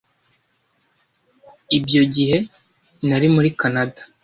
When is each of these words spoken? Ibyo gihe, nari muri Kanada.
Ibyo 1.77 2.01
gihe, 2.13 2.37
nari 3.07 3.27
muri 3.35 3.49
Kanada. 3.59 4.01